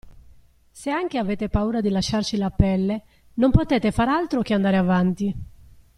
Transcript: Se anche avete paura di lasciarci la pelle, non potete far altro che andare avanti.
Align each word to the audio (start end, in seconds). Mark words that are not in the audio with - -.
Se 0.71 0.89
anche 0.89 1.19
avete 1.19 1.47
paura 1.47 1.79
di 1.79 1.89
lasciarci 1.89 2.35
la 2.35 2.49
pelle, 2.49 3.03
non 3.35 3.51
potete 3.51 3.91
far 3.91 4.09
altro 4.09 4.41
che 4.41 4.55
andare 4.55 4.77
avanti. 4.77 5.35